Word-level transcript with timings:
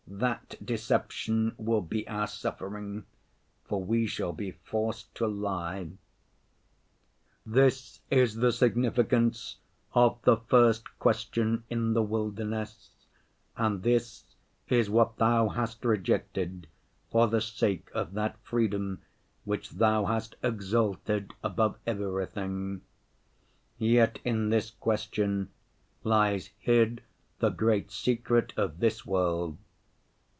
That 0.15 0.55
deception 0.63 1.55
will 1.57 1.81
be 1.81 2.05
our 2.05 2.27
suffering, 2.27 3.05
for 3.63 3.81
we 3.83 4.05
shall 4.07 4.33
be 4.33 4.51
forced 4.51 5.15
to 5.15 5.25
lie." 5.25 5.91
'This 7.45 8.01
is 8.11 8.35
the 8.35 8.51
significance 8.51 9.55
of 9.93 10.21
the 10.23 10.35
first 10.35 10.99
question 10.99 11.63
in 11.69 11.93
the 11.93 12.03
wilderness, 12.03 12.89
and 13.55 13.81
this 13.83 14.25
is 14.67 14.89
what 14.89 15.15
Thou 15.15 15.47
hast 15.47 15.85
rejected 15.85 16.67
for 17.09 17.27
the 17.27 17.41
sake 17.41 17.89
of 17.93 18.13
that 18.13 18.37
freedom 18.43 19.01
which 19.45 19.71
Thou 19.71 20.05
hast 20.05 20.35
exalted 20.43 21.33
above 21.41 21.77
everything. 21.87 22.81
Yet 23.77 24.19
in 24.25 24.49
this 24.49 24.71
question 24.71 25.51
lies 26.03 26.49
hid 26.59 27.01
the 27.39 27.49
great 27.49 27.91
secret 27.91 28.51
of 28.57 28.79
this 28.81 29.03
world. 29.05 29.57